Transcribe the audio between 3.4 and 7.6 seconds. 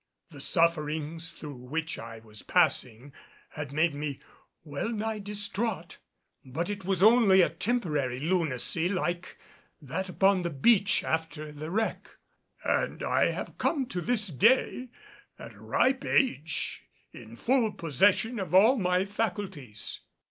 had made me well nigh distraught; but it was only a